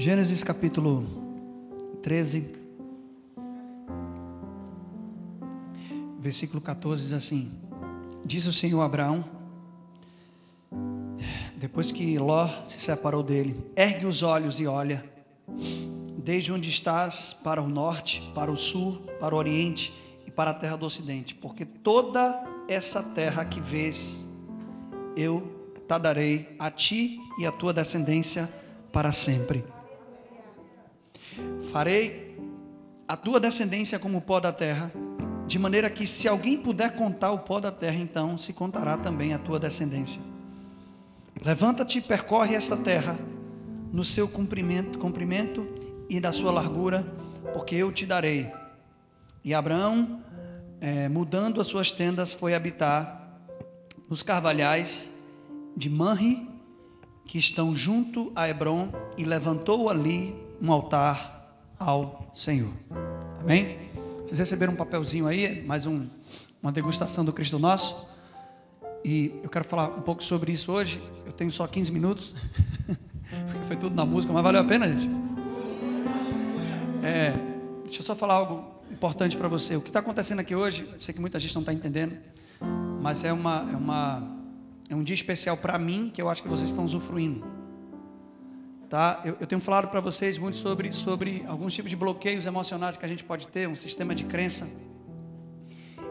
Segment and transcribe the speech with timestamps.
[0.00, 1.06] Gênesis capítulo
[2.02, 2.54] 13,
[6.18, 7.52] versículo 14 diz assim:
[8.24, 9.22] Diz o Senhor a Abraão,
[11.54, 15.04] depois que Ló se separou dele: Ergue os olhos e olha,
[16.16, 19.92] desde onde estás, para o norte, para o sul, para o oriente
[20.26, 24.24] e para a terra do ocidente, porque toda essa terra que vês,
[25.14, 28.50] eu te darei a ti e a tua descendência
[28.90, 29.62] para sempre.
[31.70, 32.36] Farei
[33.06, 34.92] a tua descendência como pó da terra,
[35.46, 39.34] de maneira que se alguém puder contar o pó da terra, então se contará também
[39.34, 40.20] a tua descendência.
[41.44, 43.18] Levanta-te e percorre esta terra
[43.92, 45.66] no seu comprimento, comprimento
[46.08, 47.06] e da sua largura,
[47.52, 48.50] porque eu te darei.
[49.44, 50.22] E Abraão,
[50.80, 53.38] é, mudando as suas tendas, foi habitar
[54.08, 55.10] nos carvalhais
[55.76, 56.48] de Manre,
[57.26, 61.39] que estão junto a Hebron, e levantou ali um altar
[61.80, 62.70] ao Senhor.
[63.40, 63.78] Amém?
[64.22, 66.06] Vocês receberam um papelzinho aí, mais um,
[66.62, 68.06] uma degustação do Cristo Nosso.
[69.02, 71.02] E eu quero falar um pouco sobre isso hoje.
[71.24, 72.34] Eu tenho só 15 minutos,
[73.50, 75.10] porque foi tudo na música, mas valeu a pena, gente.
[77.02, 77.32] É,
[77.82, 79.74] deixa eu só falar algo importante para você.
[79.74, 82.14] O que está acontecendo aqui hoje, sei que muita gente não está entendendo,
[83.00, 84.36] mas é, uma, é, uma,
[84.90, 87.42] é um dia especial para mim que eu acho que vocês estão usufruindo.
[88.90, 89.20] Tá?
[89.24, 93.04] Eu, eu tenho falado para vocês muito sobre, sobre alguns tipos de bloqueios emocionais que
[93.04, 94.66] a gente pode ter, um sistema de crença.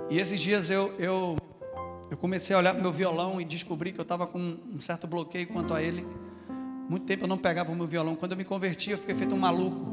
[0.09, 1.35] E esses dias eu, eu,
[2.09, 4.79] eu comecei a olhar para o meu violão e descobri que eu estava com um
[4.79, 6.07] certo bloqueio quanto a ele.
[6.87, 8.15] Muito tempo eu não pegava o meu violão.
[8.15, 9.85] Quando eu me converti, eu fiquei feito um maluco.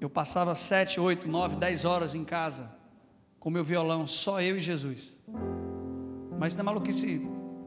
[0.00, 2.72] Eu passava sete, oito, nove, dez horas em casa
[3.38, 5.14] com o meu violão, só eu e Jesus.
[6.40, 7.22] Mas não é maluquice,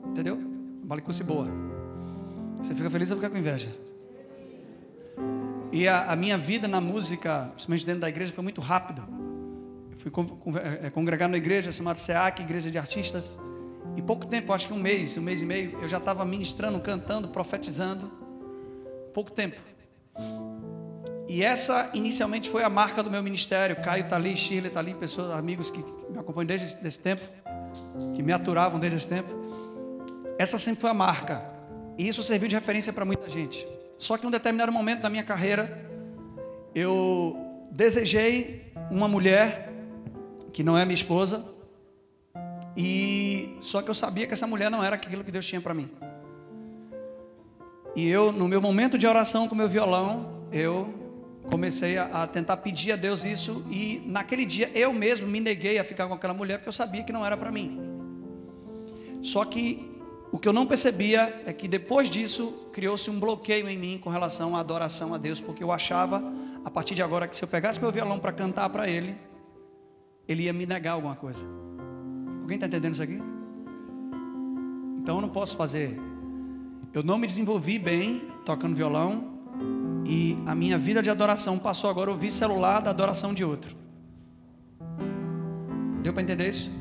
[0.06, 0.38] entendeu?
[0.84, 1.48] Maluquice boa.
[2.58, 3.70] Você fica feliz ou fica com inveja?
[5.72, 9.02] E a, a, minha vida na música, principalmente dentro da igreja, foi muito rápido.
[9.92, 13.34] Eu fui con, con, é, congregar na igreja chamada SEAC, Igreja de Artistas.
[13.96, 16.80] E pouco tempo, acho que um mês, um mês e meio, eu já estava ministrando,
[16.80, 18.12] cantando, profetizando.
[19.14, 19.58] Pouco tempo.
[21.28, 23.78] E essa inicialmente foi a marca do meu ministério.
[23.78, 27.22] Caio está ali, Shirley está ali, pessoas, amigos que me acompanham desde esse, desse tempo,
[28.14, 29.30] que me aturavam desde esse tempo.
[30.38, 31.42] Essa sempre foi a marca.
[31.98, 33.66] E isso serviu de referência para muita gente.
[34.02, 35.80] Só que em um determinado momento da minha carreira,
[36.74, 37.38] eu
[37.70, 39.72] desejei uma mulher
[40.52, 41.46] que não é minha esposa,
[42.76, 45.76] e só que eu sabia que essa mulher não era aquilo que Deus tinha para
[45.76, 45.88] mim.
[47.96, 50.92] E eu, no meu momento de oração com meu violão, eu
[51.52, 55.78] comecei a, a, tentar pedir a Deus isso e naquele dia eu mesmo me neguei
[55.78, 57.80] a ficar com aquela mulher porque eu sabia que não era para mim.
[59.22, 59.91] Só que
[60.32, 64.10] o que eu não percebia é que depois disso criou-se um bloqueio em mim com
[64.10, 66.24] relação à adoração a Deus, porque eu achava,
[66.64, 69.18] a partir de agora, que se eu pegasse meu violão para cantar para Ele,
[70.26, 71.44] Ele ia me negar alguma coisa.
[72.42, 73.22] Alguém está entendendo isso aqui?
[75.02, 76.00] Então eu não posso fazer.
[76.94, 79.32] Eu não me desenvolvi bem tocando violão
[80.06, 83.76] e a minha vida de adoração passou agora a ouvir celular da adoração de outro.
[86.02, 86.72] Deu para entender isso?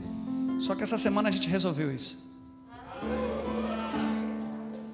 [0.60, 2.29] Só que essa semana a gente resolveu isso.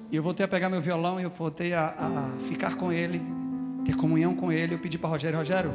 [0.09, 3.21] E eu voltei a pegar meu violão e eu voltei a, a ficar com ele,
[3.83, 4.75] ter comunhão com ele.
[4.75, 5.73] Eu pedi para Rogério, Rogério,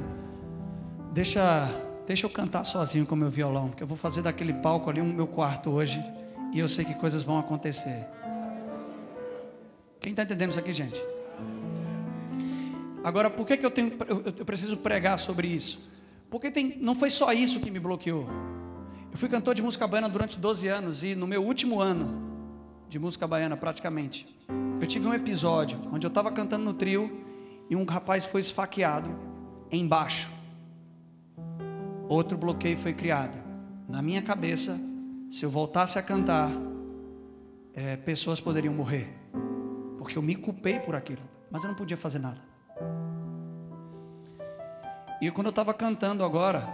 [1.12, 1.70] deixa,
[2.06, 5.12] deixa eu cantar sozinho com meu violão, porque eu vou fazer daquele palco ali um
[5.12, 6.03] meu quarto hoje
[6.50, 8.06] e eu sei que coisas vão acontecer.
[10.00, 11.00] Quem está entendendo isso aqui, gente?
[13.04, 15.91] Agora, por que, que eu, tenho, eu, eu preciso pregar sobre isso?
[16.31, 18.26] Porque tem, não foi só isso que me bloqueou.
[19.10, 22.31] Eu fui cantor de música baiana durante 12 anos e no meu último ano
[22.92, 24.28] de música baiana, praticamente.
[24.78, 27.25] Eu tive um episódio onde eu estava cantando no trio
[27.70, 29.08] e um rapaz foi esfaqueado
[29.70, 30.28] embaixo.
[32.06, 33.38] Outro bloqueio foi criado.
[33.88, 34.78] Na minha cabeça,
[35.30, 36.50] se eu voltasse a cantar,
[37.72, 39.09] é, pessoas poderiam morrer,
[39.97, 42.42] porque eu me culpei por aquilo, mas eu não podia fazer nada.
[45.18, 46.68] E quando eu estava cantando agora,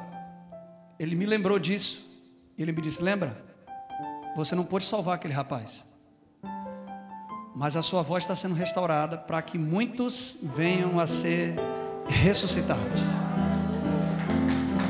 [0.99, 2.05] ele me lembrou disso.
[2.59, 3.41] Ele me disse: Lembra?
[4.35, 5.87] Você não pôde salvar aquele rapaz
[7.59, 11.57] mas a sua voz está sendo restaurada para que muitos venham a ser
[12.07, 13.01] ressuscitados.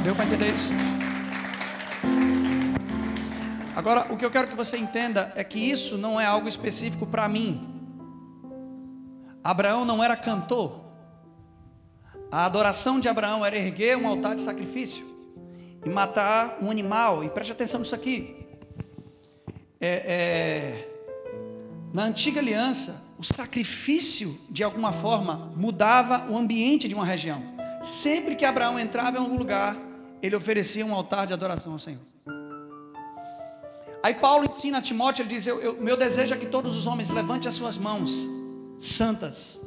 [0.05, 0.69] Deu para entender isso?
[3.75, 7.07] Agora, o que eu quero que você entenda é que isso não é algo específico
[7.07, 7.81] para mim.
[9.43, 10.85] Abraão não era cantor.
[12.31, 15.07] A adoração de Abraão era erguer um altar de sacrifício
[15.87, 17.25] e matar um animal.
[17.25, 18.47] E preste atenção nisso aqui.
[19.81, 20.88] É, é,
[21.93, 27.43] na antiga aliança, o sacrifício, de alguma forma, mudava o ambiente de uma região.
[27.83, 29.77] Sempre que Abraão entrava em algum lugar,
[30.23, 32.03] ele oferecia um altar de adoração ao Senhor.
[34.03, 36.87] Aí Paulo ensina a Timóteo, ele diz: eu, eu, Meu desejo é que todos os
[36.87, 38.27] homens levantem as suas mãos
[38.79, 39.61] santas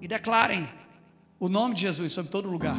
[0.00, 0.68] e declarem
[1.38, 2.76] o nome de Jesus sobre todo lugar.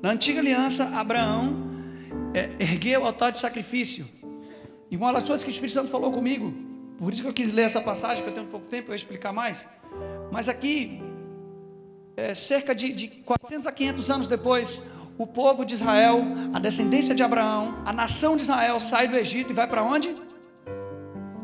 [0.00, 1.70] Na antiga aliança, Abraão
[2.34, 4.08] é, ergueu o altar de sacrifício.
[4.90, 7.52] E uma das coisas que o Espírito Santo falou comigo, por isso que eu quis
[7.52, 9.66] ler essa passagem, que eu tenho pouco tempo, eu explicar mais.
[10.30, 11.02] Mas aqui,
[12.16, 14.82] é, cerca de, de 400 a 500 anos depois,
[15.18, 19.50] o povo de Israel, a descendência de Abraão, a nação de Israel sai do Egito
[19.50, 20.14] e vai para onde?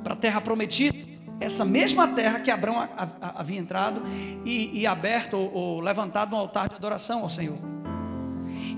[0.03, 0.97] Para a terra prometida.
[1.41, 2.89] Essa mesma terra que Abraão
[3.21, 4.03] havia entrado
[4.45, 7.59] e, e aberto ou, ou levantado um altar de adoração ao Senhor.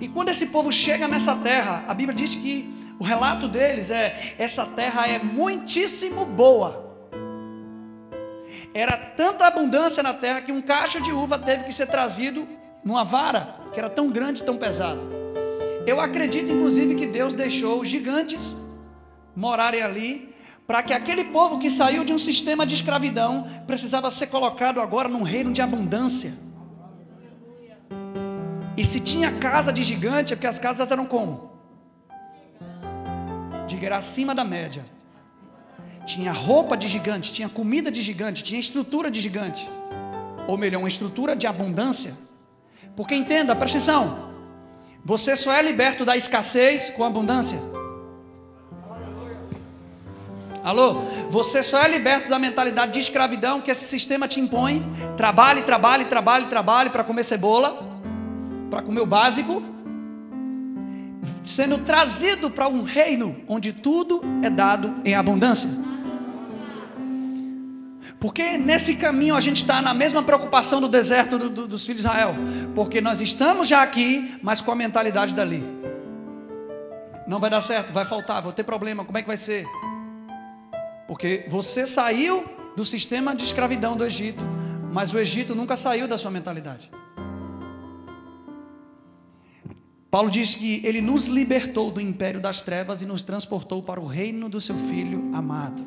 [0.01, 4.35] E quando esse povo chega nessa terra, a Bíblia diz que o relato deles é:
[4.39, 6.91] essa terra é muitíssimo boa.
[8.75, 12.47] Era tanta abundância na terra que um cacho de uva teve que ser trazido
[12.85, 15.01] numa vara que era tão grande, tão pesada.
[15.87, 18.55] Eu acredito, inclusive, que Deus deixou gigantes
[19.35, 20.35] morarem ali,
[20.67, 25.09] para que aquele povo que saiu de um sistema de escravidão precisava ser colocado agora
[25.09, 26.35] num reino de abundância.
[28.77, 31.50] E se tinha casa de gigante, é porque as casas eram como?
[33.71, 34.85] Diga, era acima da média.
[36.05, 39.71] Tinha roupa de gigante, tinha comida de gigante, tinha estrutura de gigante.
[40.49, 42.19] Ou melhor, uma estrutura de abundância.
[42.97, 44.31] Porque entenda, presta atenção.
[45.05, 47.61] Você só é liberto da escassez com abundância.
[50.65, 51.03] Alô?
[51.31, 54.85] Você só é liberto da mentalidade de escravidão que esse sistema te impõe.
[55.17, 57.87] Trabalhe, trabalhe, trabalhe, trabalhe para comer cebola,
[58.69, 59.63] para comer o básico.
[61.51, 65.69] Sendo trazido para um reino onde tudo é dado em abundância.
[68.21, 72.03] Porque nesse caminho a gente está na mesma preocupação do deserto do, do, dos filhos
[72.03, 72.37] de Israel.
[72.73, 75.65] Porque nós estamos já aqui, mas com a mentalidade dali.
[77.27, 79.67] Não vai dar certo, vai faltar, vou ter problema, como é que vai ser?
[81.09, 82.45] Porque você saiu
[82.77, 84.45] do sistema de escravidão do Egito,
[84.93, 86.91] mas o Egito nunca saiu da sua mentalidade.
[90.11, 94.07] Paulo diz que ele nos libertou do império das trevas e nos transportou para o
[94.07, 95.87] reino do seu filho amado.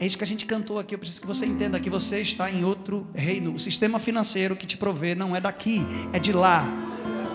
[0.00, 0.96] É isso que a gente cantou aqui.
[0.96, 3.54] Eu preciso que você entenda que você está em outro reino.
[3.54, 6.68] O sistema financeiro que te provê não é daqui, é de lá.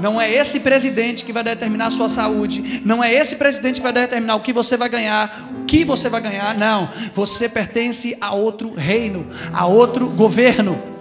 [0.02, 2.82] Não é esse presidente que vai determinar a sua saúde.
[2.86, 6.10] Não é esse presidente que vai determinar o que você vai ganhar, o que você
[6.10, 6.58] vai ganhar.
[6.58, 6.90] Não.
[7.14, 10.99] Você pertence a outro reino, a outro governo.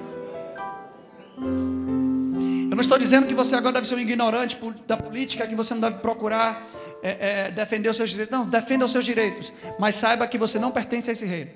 [2.78, 5.80] Não estou dizendo que você agora deve ser um ignorante da política, que você não
[5.80, 6.64] deve procurar
[7.02, 8.38] é, é, defender os seus direitos.
[8.38, 9.52] Não, defenda os seus direitos.
[9.80, 11.50] Mas saiba que você não pertence a esse reino.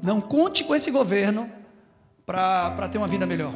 [0.00, 1.50] Não conte com esse governo
[2.24, 3.52] para ter uma vida melhor.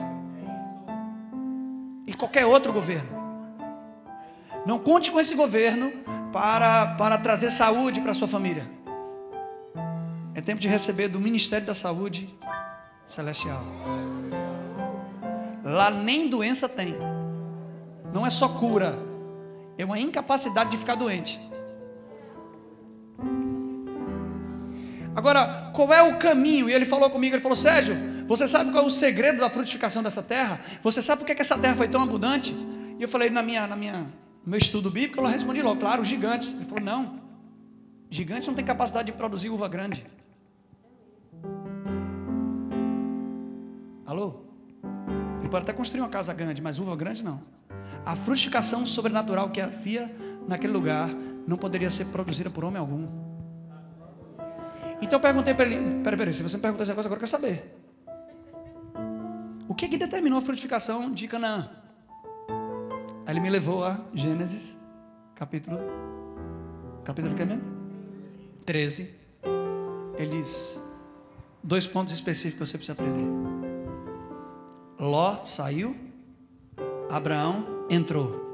[2.05, 3.11] E qualquer outro governo.
[4.67, 5.93] Não conte com esse governo
[6.33, 8.69] para, para trazer saúde para a sua família.
[10.35, 12.37] É tempo de receber do Ministério da Saúde
[13.07, 13.63] Celestial.
[15.69, 16.95] Lá nem doença tem.
[18.11, 18.99] Não é só cura,
[19.77, 21.39] é uma incapacidade de ficar doente.
[25.15, 26.71] Agora, qual é o caminho?
[26.71, 27.95] E ele falou comigo, ele falou, Sérgio,
[28.27, 30.59] você sabe qual é o segredo da frutificação dessa terra?
[30.83, 32.55] Você sabe por que, essa terra foi tão abundante?
[32.99, 34.07] E eu falei, na minha, na minha,
[34.45, 36.55] no meu estudo bíblico, eu respondi logo, claro, os gigantes.
[36.55, 37.21] Ele falou, não,
[38.09, 40.07] gigantes não têm capacidade de produzir uva grande.
[44.07, 44.48] Alô?
[45.49, 47.59] Ele pode até construir uma casa grande, mas uva grande não
[48.09, 50.11] a frutificação sobrenatural que havia
[50.47, 51.11] naquele lugar
[51.47, 53.07] não poderia ser produzida por homem algum.
[55.03, 57.29] Então eu perguntei para ele: peraí, peraí, se você me perguntou esse negócio, agora eu
[57.29, 57.79] quero saber.
[59.69, 61.69] O que, que determinou a frutificação de Canaã?
[63.27, 64.75] Aí ele me levou a Gênesis,
[65.35, 65.79] capítulo.
[67.05, 67.63] Capítulo que é mesmo?
[68.65, 69.15] 13.
[70.17, 70.81] Ele diz:
[71.63, 73.68] dois pontos específicos que você precisa aprender.
[74.99, 75.97] Ló saiu,
[77.09, 78.47] Abraão entrou.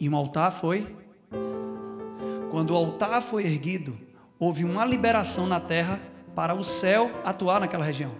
[0.00, 0.96] E um altar foi.
[2.50, 3.98] Quando o altar foi erguido,
[4.38, 6.00] houve uma liberação na terra
[6.34, 8.12] para o céu atuar naquela região.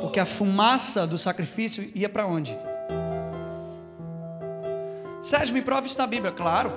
[0.00, 2.56] Porque a fumaça do sacrifício ia para onde?
[5.20, 6.30] Sérgio, me prova isso na Bíblia.
[6.30, 6.72] Claro.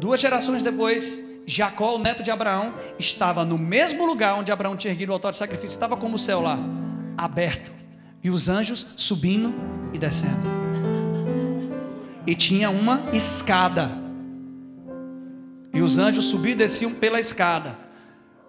[0.00, 1.18] Duas gerações depois,
[1.48, 5.32] Jacó, o neto de Abraão, estava no mesmo lugar onde Abraão tinha erguido o altar
[5.32, 5.74] de sacrifício.
[5.74, 6.58] Estava como o céu lá,
[7.16, 7.72] aberto
[8.22, 9.54] e os anjos subindo
[9.94, 10.46] e descendo.
[12.26, 13.90] E tinha uma escada.
[15.72, 17.78] E os anjos subiam e desciam pela escada.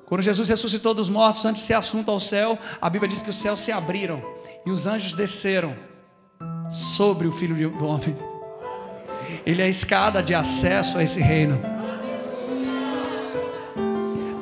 [0.06, 3.30] Quando Jesus ressuscitou dos mortos, antes de ser assunto ao céu, a Bíblia diz que
[3.30, 4.22] os céus se abriram
[4.66, 5.74] e os anjos desceram
[6.70, 8.18] sobre o Filho do Homem.
[9.46, 11.79] Ele é a escada de acesso a esse reino.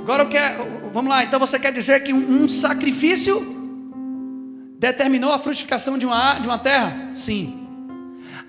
[0.07, 1.21] Agora eu quero, vamos lá.
[1.21, 3.35] Então você quer dizer que um, sacrifício
[4.79, 7.09] determinou a frutificação de uma, de uma terra?
[7.11, 7.67] Sim.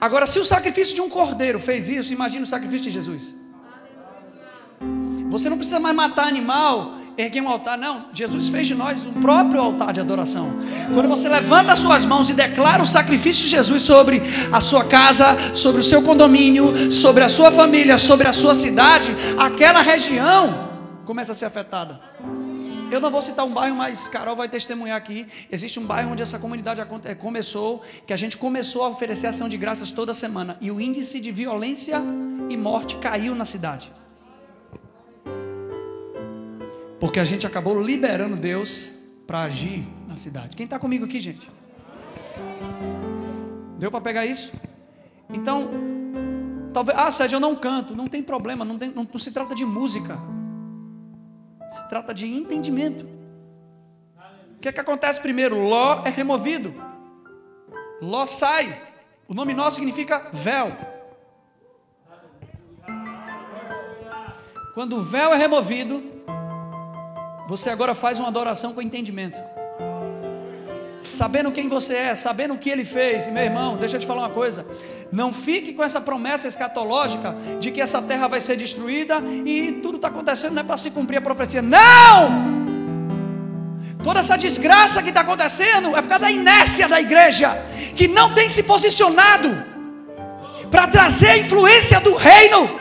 [0.01, 3.35] Agora, se o sacrifício de um cordeiro fez isso, imagine o sacrifício de Jesus.
[5.31, 8.05] Você não precisa mais matar animal, erguer um altar, não.
[8.15, 10.61] Jesus fez de nós um próprio altar de adoração.
[10.95, 14.23] Quando você levanta as suas mãos e declara o sacrifício de Jesus sobre
[14.53, 19.11] a sua casa, sobre o seu condomínio, sobre a sua família, sobre a sua cidade,
[19.37, 20.68] aquela região
[21.09, 21.99] começa a ser afetada.
[22.93, 25.27] Eu não vou citar um bairro, mas Carol vai testemunhar aqui.
[25.51, 29.49] Existe um bairro onde essa comunidade eh, começou, que a gente começou a oferecer ação
[29.49, 30.59] de graças toda semana.
[30.61, 32.03] E o índice de violência
[32.51, 33.91] e morte caiu na cidade.
[37.01, 40.57] Porque a gente acabou liberando Deus para agir na cidade.
[40.57, 41.51] Quem está comigo aqui, gente?
[43.79, 44.53] Deu para pegar isso?
[45.31, 45.71] Então,
[46.75, 46.99] talvez.
[46.99, 47.97] Ah, Sérgio, eu não canto.
[47.97, 50.19] Não tem problema, não, tem, não, não se trata de música.
[51.71, 53.07] Se trata de entendimento.
[54.57, 55.57] O que, é que acontece primeiro?
[55.57, 56.75] Ló é removido.
[58.01, 58.83] Ló sai.
[59.29, 60.73] O nome nosso significa véu.
[64.75, 66.03] Quando o véu é removido,
[67.49, 69.41] você agora faz uma adoração com entendimento.
[71.09, 73.27] Sabendo quem você é, sabendo o que ele fez.
[73.27, 74.65] E meu irmão, deixa eu te falar uma coisa.
[75.11, 79.97] Não fique com essa promessa escatológica de que essa terra vai ser destruída e tudo
[79.97, 81.63] está acontecendo não é para se cumprir a profecia.
[81.63, 82.69] Não!
[84.05, 87.57] Toda essa desgraça que está acontecendo é por causa da inércia da igreja,
[87.97, 89.65] que não tem se posicionado
[90.71, 92.79] para trazer a influência do reino.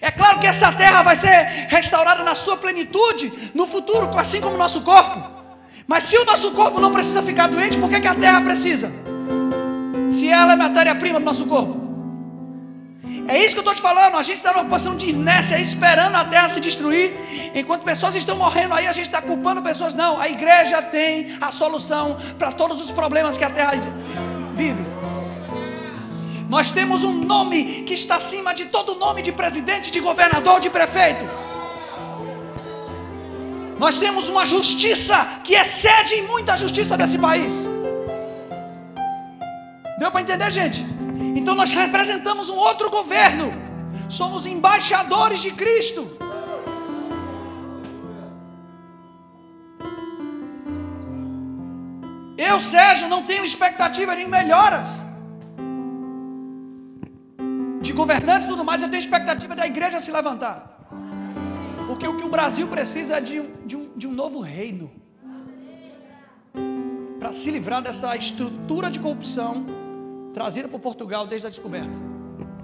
[0.00, 4.56] É claro que essa terra vai ser restaurada na sua plenitude no futuro, assim como
[4.56, 5.37] o nosso corpo.
[5.88, 8.92] Mas se o nosso corpo não precisa ficar doente, por que, que a terra precisa?
[10.10, 11.88] Se ela é matéria-prima do nosso corpo.
[13.26, 14.16] É isso que eu estou te falando.
[14.16, 17.14] A gente está numa posição de inércia, esperando a terra se destruir.
[17.54, 19.94] Enquanto pessoas estão morrendo aí, a gente está culpando pessoas.
[19.94, 23.72] Não, a igreja tem a solução para todos os problemas que a terra
[24.54, 24.84] vive.
[26.50, 30.68] Nós temos um nome que está acima de todo nome de presidente, de governador, de
[30.68, 31.47] prefeito.
[33.78, 37.52] Nós temos uma justiça que excede muita justiça desse país.
[39.98, 40.84] Deu para entender, gente?
[41.36, 43.52] Então nós representamos um outro governo.
[44.08, 46.08] Somos embaixadores de Cristo.
[52.36, 55.02] Eu, Sérgio, não tenho expectativa de melhoras.
[57.80, 60.77] De governantes e tudo mais, eu tenho expectativa da igreja se levantar.
[61.98, 64.88] Porque o que o Brasil precisa é de um, de um, de um novo reino.
[67.18, 69.66] Para se livrar dessa estrutura de corrupção
[70.32, 71.90] trazida por Portugal desde a descoberta,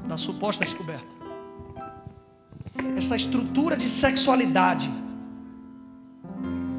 [0.07, 1.09] da suposta descoberta.
[2.97, 4.89] Essa estrutura de sexualidade,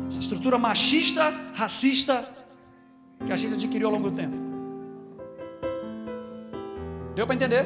[0.10, 2.24] essa estrutura machista, racista,
[3.26, 4.38] que a gente adquiriu ao longo do tempo.
[7.16, 7.66] Deu para entender?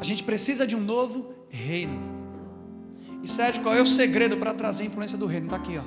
[0.00, 2.13] A gente precisa de um novo reino.
[3.24, 5.46] E Sérgio, qual é o segredo para trazer a influência do reino?
[5.46, 5.82] Está aqui, ó.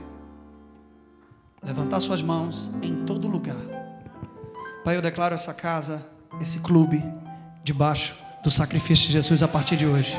[1.63, 3.61] Levantar suas mãos em todo lugar.
[4.83, 6.03] Pai, eu declaro essa casa
[6.41, 7.03] esse clube
[7.63, 10.17] debaixo do sacrifício de Jesus a partir de hoje.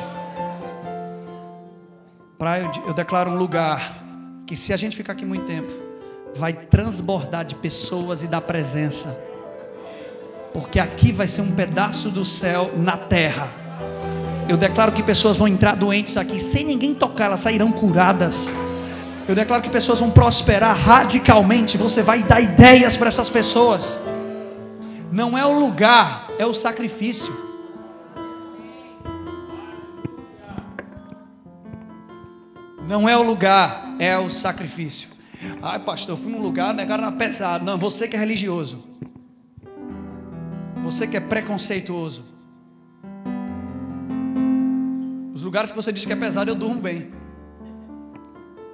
[2.37, 4.01] Praia, eu declaro um lugar
[4.47, 5.71] que se a gente ficar aqui muito tempo,
[6.35, 9.19] vai transbordar de pessoas e da presença.
[10.53, 13.68] Porque aqui vai ser um pedaço do céu na terra.
[14.49, 18.49] Eu declaro que pessoas vão entrar doentes aqui sem ninguém tocar, elas sairão curadas.
[19.27, 21.77] Eu declaro que pessoas vão prosperar radicalmente.
[21.77, 23.99] Você vai dar ideias para essas pessoas.
[25.11, 27.31] Não é o lugar, é o sacrifício.
[32.87, 35.09] Não é o lugar, é o sacrifício.
[35.61, 37.63] Ai, pastor, eu fui num lugar, negaram na pesado.
[37.63, 38.83] Não, você que é religioso.
[40.81, 42.38] Você que é preconceituoso.
[45.49, 47.11] Lugares que você diz que é pesado, eu durmo bem.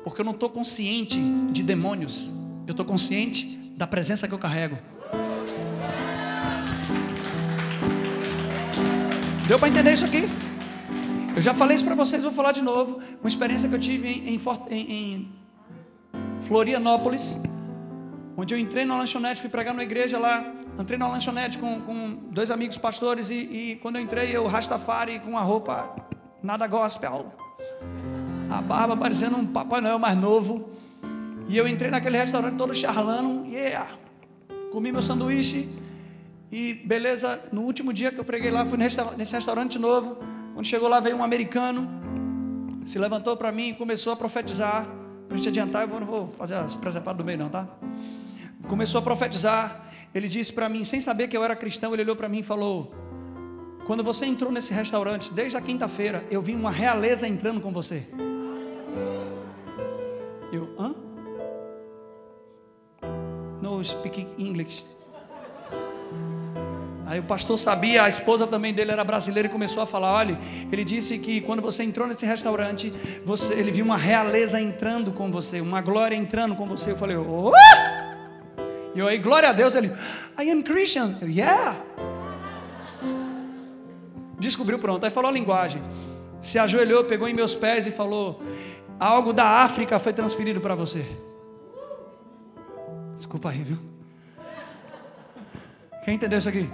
[0.04, 1.18] Porque eu não estou consciente
[1.50, 2.30] de demônios.
[2.68, 4.78] Eu estou consciente da presença que eu carrego.
[9.48, 10.26] Deu para entender isso aqui?
[11.34, 13.00] Eu já falei isso para vocês, vou falar de novo.
[13.22, 15.32] Uma experiência que eu tive em, em, em
[16.42, 17.40] Florianópolis,
[18.36, 20.54] onde eu entrei na lanchonete, fui pregar numa igreja lá.
[20.78, 25.22] Entrei na lanchonete com, com dois amigos pastores e, e, quando eu entrei, eu rastafari
[25.22, 26.05] com a roupa
[26.46, 27.34] nada gospel.
[28.50, 30.70] A barba parecendo um Papai Noel mais novo.
[31.48, 33.46] E eu entrei naquele restaurante todo charlando.
[33.48, 33.90] Yeah!
[34.72, 35.70] Comi meu sanduíche.
[36.52, 40.18] E beleza, no último dia que eu preguei lá, fui nesse restaurante novo.
[40.54, 41.90] Quando chegou lá, veio um americano.
[42.86, 44.88] Se levantou para mim e começou a profetizar.
[45.28, 47.68] Para gente adiantar, eu não vou fazer as presepadas do meio, não, tá?
[48.68, 49.90] Começou a profetizar.
[50.14, 52.44] Ele disse para mim, sem saber que eu era cristão, ele olhou para mim e
[52.44, 52.94] falou:
[53.86, 58.08] Quando você entrou nesse restaurante, desde a quinta-feira, eu vi uma realeza entrando com você.
[60.52, 60.96] Eu, hã?
[63.62, 64.86] No speak English.
[67.06, 70.40] Aí o pastor sabia, a esposa também dele era brasileira e começou a falar: olha,
[70.72, 72.92] ele disse que quando você entrou nesse restaurante,
[73.24, 76.92] você, ele viu uma realeza entrando com você, uma glória entrando com você.
[76.92, 77.52] Eu falei: oh!
[78.96, 79.76] E eu aí, glória a Deus.
[79.76, 79.92] Ele,
[80.40, 81.16] I am Christian.
[81.22, 81.78] Eu, yeah.
[84.46, 85.04] Descobriu pronto.
[85.04, 85.82] Aí falou a linguagem.
[86.40, 88.44] Se ajoelhou, pegou em meus pés e falou:
[89.00, 91.04] Algo da África foi transferido para você.
[93.16, 93.80] Desculpa aí, viu?
[96.04, 96.70] Quem entendeu isso aqui?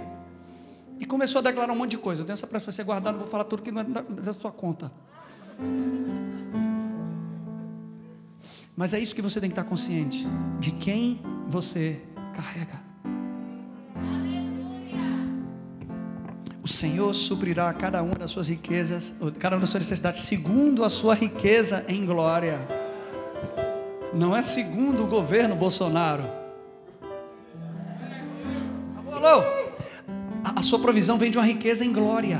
[1.00, 2.20] E começou a declarar um monte de coisa.
[2.20, 4.52] Eu tenho essa para você guardar, não vou falar tudo que não é da sua
[4.52, 4.92] conta.
[8.76, 10.26] Mas é isso que você tem que estar consciente:
[10.60, 12.02] de quem você
[12.34, 12.91] carrega.
[16.62, 20.90] O Senhor suprirá cada uma das suas riquezas, cada uma das suas necessidades, segundo a
[20.90, 22.68] sua riqueza em glória.
[24.14, 26.24] Não é segundo o governo Bolsonaro.
[29.12, 29.62] Alô?
[30.44, 32.38] a sua provisão vem de uma riqueza em glória.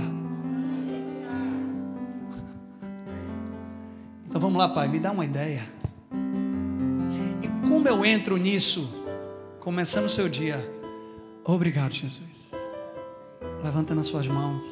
[4.29, 5.63] Então vamos lá, Pai, me dá uma ideia.
[7.43, 9.05] E como eu entro nisso,
[9.59, 10.65] começando o seu dia?
[11.45, 12.42] Obrigado, Jesus.
[13.63, 14.65] Levantando as suas mãos,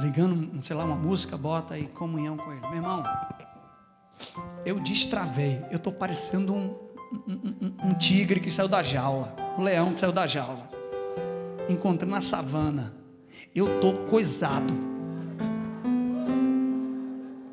[0.00, 2.60] ligando, sei lá, uma música, bota aí comunhão com Ele.
[2.62, 3.02] Meu irmão,
[4.66, 5.64] eu destravei.
[5.70, 6.74] Eu estou parecendo um,
[7.28, 10.74] um, um, um tigre que saiu da jaula, um leão que saiu da jaula
[11.68, 12.94] encontrei na savana.
[13.54, 14.74] Eu tô coisado.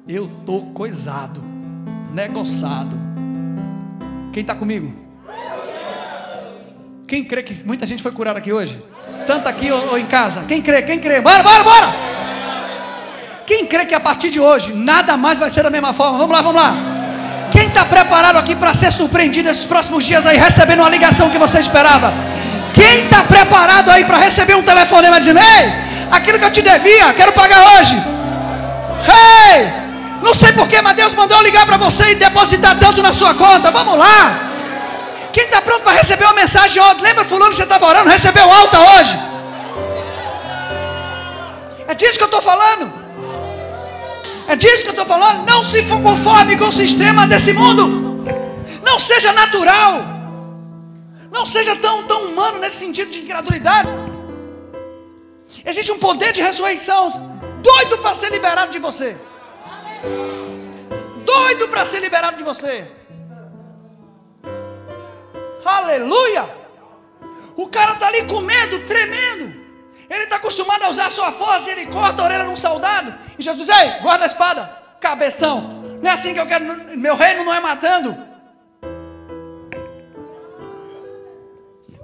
[0.07, 1.41] Eu tô coisado,
[2.13, 2.97] negociado.
[4.33, 5.00] Quem está comigo?
[7.11, 8.81] Quem crê que muita gente foi curada aqui hoje?
[9.27, 10.45] Tanto aqui ou, ou em casa?
[10.47, 10.81] Quem crê?
[10.81, 11.19] Quem crê?
[11.19, 11.93] Bora, bora, bora!
[13.45, 16.17] Quem crê que a partir de hoje nada mais vai ser da mesma forma?
[16.19, 16.73] Vamos lá, vamos lá.
[17.51, 21.37] Quem está preparado aqui para ser surpreendido nesses próximos dias aí, recebendo uma ligação que
[21.37, 22.13] você esperava?
[22.73, 25.69] Quem está preparado aí para receber um telefonema dizendo: Ei,
[26.09, 27.97] aquilo que eu te devia, quero pagar hoje.
[29.49, 29.67] Ei,
[30.23, 33.69] não sei porquê, mas Deus mandou ligar para você e depositar tanto na sua conta.
[33.69, 34.50] Vamos lá.
[35.31, 37.03] Quem está pronto para receber uma mensagem ontem?
[37.03, 38.09] Lembra fulano que você estava orando?
[38.09, 39.17] Recebeu alta hoje.
[41.87, 42.91] É disso que eu estou falando.
[44.47, 45.45] É disso que eu estou falando.
[45.47, 48.23] Não se conforme com o sistema desse mundo.
[48.83, 50.05] Não seja natural.
[51.31, 53.89] Não seja tão, tão humano nesse sentido de incredulidade.
[55.65, 57.11] Existe um poder de ressurreição
[57.61, 59.17] doido para ser liberado de você.
[61.25, 62.89] Doido para ser liberado de você.
[65.65, 66.61] Aleluia!
[67.55, 69.61] O cara está ali com medo, tremendo.
[70.09, 73.13] Ele está acostumado a usar sua força e ele corta a orelha de um soldado.
[73.37, 74.69] E Jesus diz: Ei, guarda a espada,
[74.99, 75.81] cabeção.
[76.01, 76.65] Não é assim que eu quero.
[76.97, 78.17] Meu reino não é matando.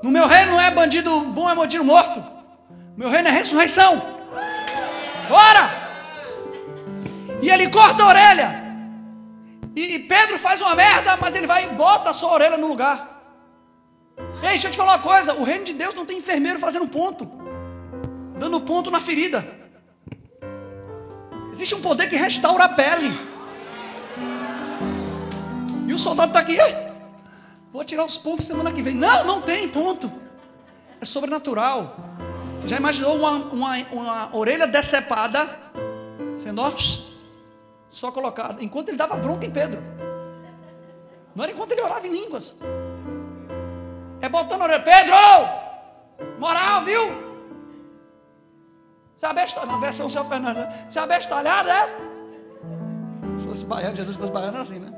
[0.01, 2.23] No meu reino não é bandido bom, é bandido morto.
[2.95, 4.01] Meu reino é ressurreição.
[5.27, 5.87] Bora!
[7.41, 8.67] E ele corta a orelha.
[9.75, 13.16] E, Pedro faz uma merda, mas ele vai e bota a sua orelha no lugar.
[14.41, 16.87] Ei, deixa eu te falar uma coisa: o reino de Deus não tem enfermeiro fazendo
[16.87, 17.29] ponto,
[18.37, 19.45] dando ponto na ferida.
[21.53, 23.11] Existe um poder que restaura a pele.
[25.87, 26.57] E o soldado está aqui.
[27.73, 28.93] Vou tirar os pontos semana que vem.
[28.93, 30.11] Não, não tem ponto.
[31.01, 31.95] É sobrenatural.
[32.59, 35.49] Você já imaginou uma, uma, uma orelha decepada
[36.35, 36.61] sendo
[37.89, 38.63] só colocada?
[38.63, 39.81] Enquanto ele dava bronca em Pedro.
[41.35, 42.55] Não era enquanto ele orava em línguas.
[44.21, 44.83] É botando a orelha.
[44.83, 45.15] Pedro!
[46.39, 47.27] Moral, viu?
[49.17, 50.59] Se abestalhado, na versão seu Fernando,
[50.91, 51.87] se abestalhado, é?
[53.39, 54.93] Se fosse baiano, Jesus fosse baiano, era assim, né?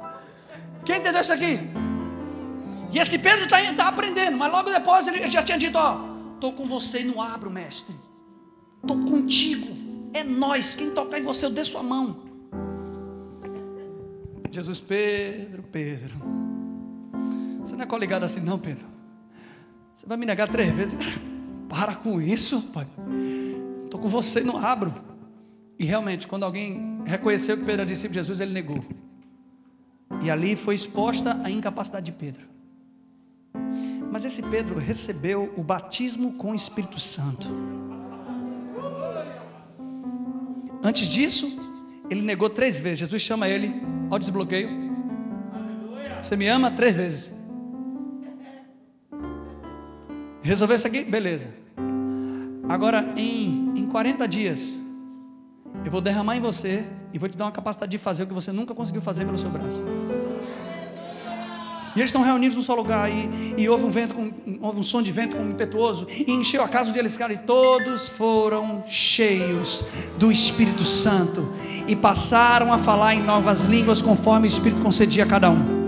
[0.86, 1.60] Quem entendeu isso aqui?
[2.91, 5.99] E esse Pedro está tá aprendendo, mas logo depois ele já tinha dito: Ó,
[6.36, 7.95] estou com você e não abro, mestre.
[8.82, 9.67] Estou contigo.
[10.13, 10.75] É nós.
[10.75, 12.29] Quem tocar em você, eu dê sua mão.
[14.51, 16.15] Jesus, Pedro, Pedro.
[17.62, 18.98] Você não é coligado assim, não, Pedro.
[19.99, 20.95] Você vai me negar três vezes.
[21.67, 22.88] Para com isso, pai.
[23.83, 24.95] Estou com você e não abro.
[25.77, 28.83] E realmente, quando alguém reconheceu que Pedro era discípulo de Jesus, ele negou.
[30.23, 32.47] E ali foi exposta a incapacidade de Pedro.
[34.09, 37.49] Mas esse Pedro recebeu o batismo com o Espírito Santo.
[40.81, 41.59] Antes disso,
[42.09, 42.99] ele negou três vezes.
[42.99, 43.73] Jesus chama ele
[44.09, 44.69] ao desbloqueio.
[46.21, 47.38] Você me ama três vezes.
[50.49, 51.03] Resolveu isso aqui?
[51.03, 51.45] Beleza.
[52.67, 54.75] Agora, em, em 40 dias,
[55.85, 58.33] eu vou derramar em você e vou te dar uma capacidade de fazer o que
[58.33, 59.85] você nunca conseguiu fazer pelo seu braço.
[61.95, 64.83] E eles estão reunidos num só lugar e, e houve um vento, com, houve um
[64.83, 68.83] som de vento como impetuoso e encheu a casa onde eles ficaram e todos foram
[68.88, 69.85] cheios
[70.17, 71.53] do Espírito Santo
[71.88, 75.78] e passaram a falar em novas línguas conforme o Espírito concedia a cada um.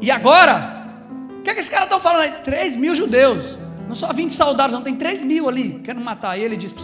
[0.00, 0.86] E agora,
[1.38, 2.32] o que, é que esses caras estão falando aí?
[2.42, 6.38] 3 mil judeus, não só 20 soldados, não, tem 3 mil ali, querendo matar.
[6.38, 6.74] E ele diz: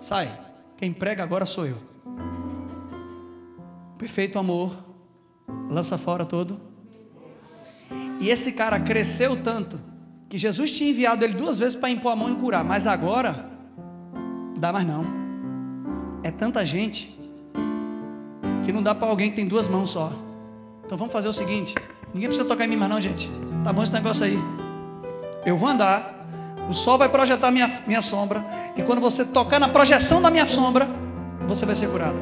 [0.00, 0.38] sai,
[0.76, 1.78] quem prega agora sou eu.
[3.98, 4.72] Perfeito amor,
[5.70, 6.60] lança fora todo.
[8.20, 9.78] E esse cara cresceu tanto
[10.28, 13.50] que Jesus tinha enviado ele duas vezes para impor a mão e curar, mas agora
[14.58, 15.04] dá mais não.
[16.22, 17.18] É tanta gente
[18.64, 20.12] que não dá para alguém que tem duas mãos só.
[20.84, 21.74] Então vamos fazer o seguinte:
[22.12, 23.30] ninguém precisa tocar em mim mais não, gente.
[23.62, 24.38] Tá bom esse negócio aí.
[25.44, 26.26] Eu vou andar,
[26.68, 28.44] o sol vai projetar minha, minha sombra,
[28.76, 30.88] e quando você tocar na projeção da minha sombra,
[31.46, 32.16] você vai ser curado.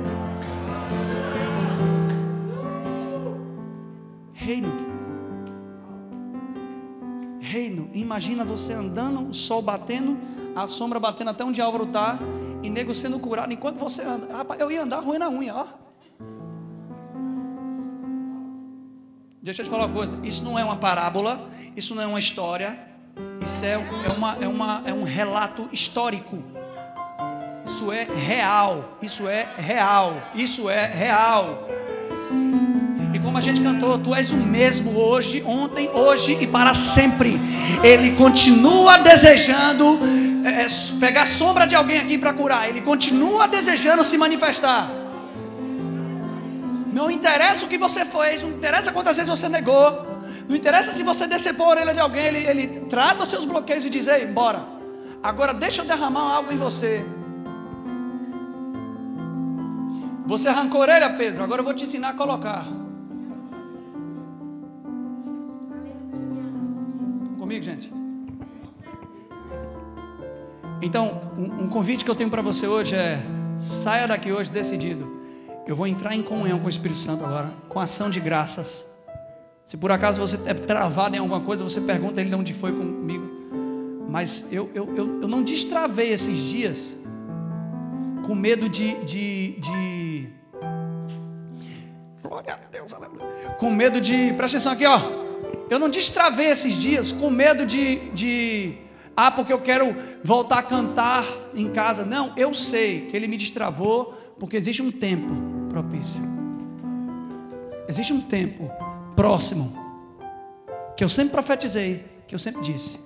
[4.32, 4.72] Reino.
[7.40, 7.90] Reino.
[7.94, 10.18] Imagina você andando, o sol batendo,
[10.56, 12.18] a sombra batendo até onde Álvaro está,
[12.62, 14.34] e nego sendo curado enquanto você anda.
[14.36, 15.81] Rapaz, eu ia andar ruim na unha, ó.
[19.42, 22.18] Deixa eu te falar uma coisa: isso não é uma parábola, isso não é uma
[22.18, 22.78] história,
[23.44, 26.42] isso é, é, uma, é, uma, é um relato histórico.
[27.66, 31.68] Isso é real, isso é real, isso é real
[33.22, 37.40] como a gente cantou, tu és o mesmo hoje, ontem, hoje e para sempre.
[37.82, 40.00] Ele continua desejando
[40.44, 40.66] é, é
[41.00, 42.68] pegar a sombra de alguém aqui para curar.
[42.68, 45.01] Ele continua desejando se manifestar.
[46.92, 50.06] Não interessa o que você fez, não interessa quantas vezes você negou,
[50.48, 53.84] não interessa se você decepou a orelha de alguém, ele, ele trata os seus bloqueios
[53.84, 54.66] e diz: Ei, bora,
[55.22, 57.04] agora deixa eu derramar algo em você.
[60.26, 62.82] Você arrancou a orelha, Pedro, agora eu vou te ensinar a colocar.
[67.52, 67.92] comigo, gente?
[70.80, 73.20] Então, um, um convite que eu tenho para você hoje é:
[73.60, 75.21] saia daqui hoje decidido.
[75.64, 78.84] Eu vou entrar em comunhão com o Espírito Santo agora, com ação de graças.
[79.64, 82.72] Se por acaso você é travado em alguma coisa, você pergunta ele de onde foi
[82.72, 83.30] comigo.
[84.08, 86.94] Mas eu, eu, eu, eu não destravei esses dias
[88.26, 90.28] com medo de, de, de.
[92.22, 93.24] Glória a Deus, aleluia.
[93.58, 94.32] Com medo de.
[94.34, 95.00] Presta atenção aqui, ó.
[95.70, 98.78] Eu não destravei esses dias com medo de, de
[99.16, 99.94] ah, porque eu quero
[100.24, 102.04] voltar a cantar em casa.
[102.04, 106.20] Não, eu sei que ele me destravou porque existe um tempo propício.
[107.88, 108.70] Existe um tempo
[109.16, 109.72] próximo
[110.96, 113.00] que eu sempre profetizei, que eu sempre disse.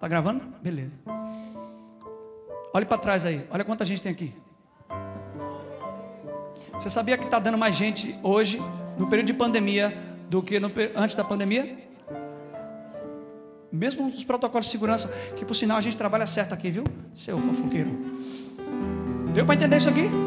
[0.00, 0.42] Tá gravando?
[0.60, 0.92] Beleza.
[2.74, 3.46] Olhe para trás aí.
[3.50, 4.34] Olha quanta gente tem aqui.
[6.74, 8.60] Você sabia que está dando mais gente hoje,
[8.98, 9.96] no período de pandemia,
[10.28, 11.78] do que no, antes da pandemia?
[13.72, 16.84] Mesmo os protocolos de segurança, que por sinal a gente trabalha certo aqui, viu?
[17.14, 17.90] Seu fofoqueiro.
[19.32, 20.25] Deu para entender isso aqui?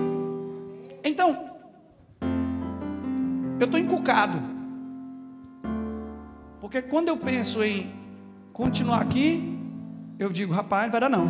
[1.03, 1.49] Então,
[3.59, 4.39] eu estou encucado.
[6.61, 7.91] Porque quando eu penso em
[8.53, 9.57] continuar aqui,
[10.17, 11.27] eu digo, rapaz, não vai dar não.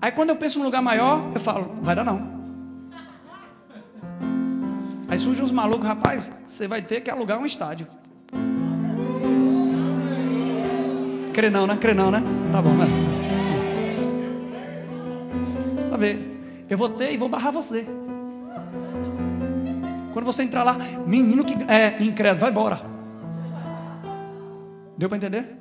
[0.00, 2.34] Aí quando eu penso em um lugar maior, eu falo, vai dar não.
[5.08, 7.86] Aí surgem uns malucos, rapaz, você vai ter que alugar um estádio.
[11.32, 11.76] Crê não, né?
[11.76, 12.22] Crê não, né?
[12.52, 12.86] Tá bom, né?
[15.88, 16.33] Sabe,
[16.68, 17.86] eu vou ter e vou barrar você.
[20.12, 22.80] Quando você entrar lá, menino que é incrédulo, vai embora.
[24.96, 25.56] Deu para entender?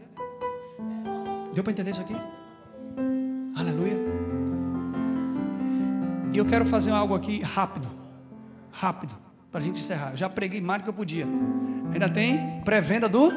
[1.54, 2.16] Deu para entender isso aqui?
[3.56, 3.98] Aleluia.
[6.32, 7.88] E eu quero fazer algo aqui rápido.
[8.72, 10.12] Rápido para a gente encerrar.
[10.12, 11.28] Eu já preguei mais do que eu podia.
[11.94, 13.32] Ainda tem pré-venda do?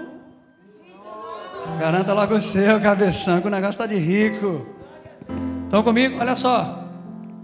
[1.78, 4.64] Garanta logo o seu, cabeção, que o negócio está de rico.
[5.64, 6.18] Estão comigo?
[6.18, 6.85] Olha só.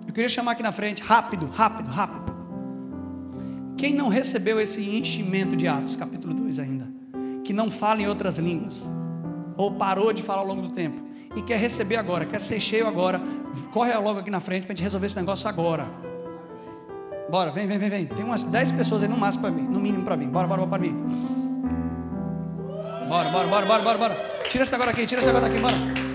[0.07, 2.33] Eu queria chamar aqui na frente, rápido, rápido, rápido.
[3.77, 6.89] Quem não recebeu esse enchimento de Atos, capítulo 2 ainda,
[7.45, 8.89] que não fala em outras línguas,
[9.57, 11.03] ou parou de falar ao longo do tempo
[11.35, 13.21] e quer receber agora, quer ser cheio agora,
[13.73, 15.91] corre logo aqui na frente para a gente resolver esse negócio agora.
[17.31, 18.07] Bora, vem, vem, vem, vem.
[18.07, 20.29] Tem umas 10 pessoas aí no máximo para mim, no mínimo para mim.
[20.29, 20.95] Bora, bora, bora para mim.
[23.09, 24.43] Bora, bora, bora, bora, bora, bora.
[24.51, 26.12] Tira esse agora aqui, tira esse agora daqui, bora.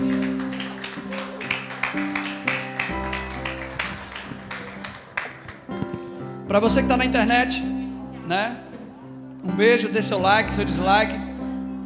[6.48, 7.62] Para você que está na internet,
[8.26, 8.58] né?
[9.44, 11.12] Um beijo, dê seu like, seu dislike.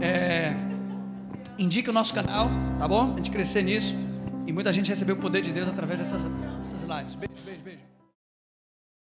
[0.01, 0.55] É,
[1.59, 2.49] indique o nosso canal,
[2.79, 3.13] tá bom?
[3.13, 3.93] A gente crescer nisso.
[4.47, 7.17] E muita gente recebeu o poder de Deus através dessas, dessas lives.
[7.17, 7.92] Beijo, beijo, beijo.